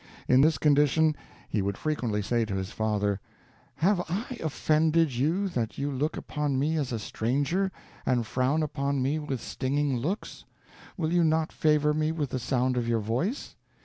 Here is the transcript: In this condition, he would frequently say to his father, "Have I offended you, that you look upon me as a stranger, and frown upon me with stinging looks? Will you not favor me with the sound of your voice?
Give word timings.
In 0.27 0.41
this 0.41 0.57
condition, 0.57 1.15
he 1.47 1.61
would 1.61 1.77
frequently 1.77 2.23
say 2.23 2.43
to 2.45 2.55
his 2.55 2.71
father, 2.71 3.19
"Have 3.75 4.01
I 4.09 4.39
offended 4.43 5.13
you, 5.13 5.47
that 5.49 5.77
you 5.77 5.91
look 5.91 6.17
upon 6.17 6.57
me 6.57 6.75
as 6.75 6.91
a 6.91 6.97
stranger, 6.97 7.71
and 8.03 8.25
frown 8.25 8.63
upon 8.63 9.03
me 9.03 9.19
with 9.19 9.39
stinging 9.41 9.95
looks? 9.97 10.43
Will 10.97 11.13
you 11.13 11.23
not 11.23 11.51
favor 11.53 11.93
me 11.93 12.11
with 12.11 12.31
the 12.31 12.39
sound 12.39 12.77
of 12.77 12.87
your 12.87 12.97
voice? 12.99 13.55